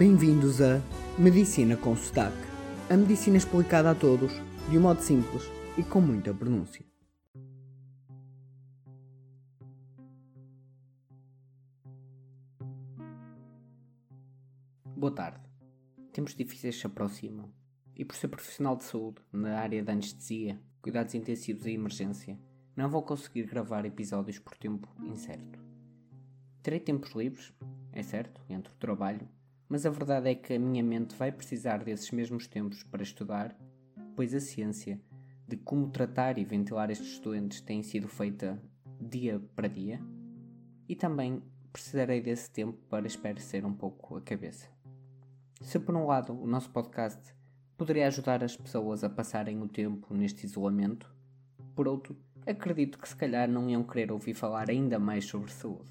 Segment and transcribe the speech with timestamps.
[0.00, 0.80] Bem-vindos a
[1.18, 2.34] Medicina com Sotaque.
[2.88, 4.32] A medicina explicada a todos,
[4.70, 5.42] de um modo simples
[5.76, 6.82] e com muita pronúncia.
[14.96, 15.46] Boa tarde.
[16.14, 17.52] Tempos difíceis se aproximam
[17.94, 22.40] e, por ser profissional de saúde na área da anestesia, cuidados intensivos e emergência,
[22.74, 25.62] não vou conseguir gravar episódios por tempo incerto.
[26.62, 27.52] Terei tempos livres,
[27.92, 29.28] é certo, entre o trabalho
[29.70, 33.56] mas a verdade é que a minha mente vai precisar desses mesmos tempos para estudar,
[34.16, 35.00] pois a ciência
[35.46, 38.60] de como tratar e ventilar estes doentes tem sido feita
[39.00, 40.00] dia para dia,
[40.88, 41.40] e também
[41.72, 44.68] precisarei desse tempo para espairecer um pouco a cabeça.
[45.60, 47.32] Se por um lado o nosso podcast
[47.76, 51.14] poderia ajudar as pessoas a passarem o tempo neste isolamento,
[51.76, 55.88] por outro, acredito que se calhar não iam querer ouvir falar ainda mais sobre saúde.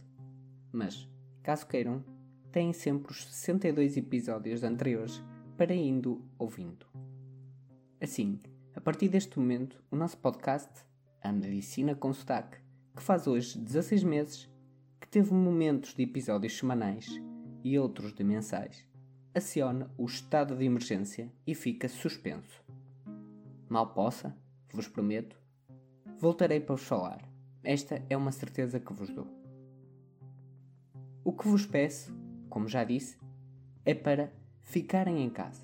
[0.70, 1.09] Mas,
[1.41, 2.03] caso queiram,
[2.52, 5.21] têm sempre os 62 episódios anteriores
[5.57, 6.85] para indo ouvindo.
[8.01, 8.40] Assim,
[8.76, 10.70] a partir deste momento, o nosso podcast,
[11.21, 12.57] A Medicina com Sotaque,
[12.96, 14.49] que faz hoje 16 meses,
[14.99, 17.07] que teve momentos de episódios semanais
[17.63, 18.88] e outros de mensais,
[19.34, 22.63] aciona o estado de emergência e fica suspenso.
[23.68, 24.35] Mal possa,
[24.73, 25.40] vos prometo,
[26.18, 27.21] voltarei para vos falar.
[27.63, 29.27] Esta é uma certeza que vos dou.
[31.23, 32.18] O que vos peço
[32.49, 33.17] como já disse,
[33.85, 35.63] é para ficarem em casa.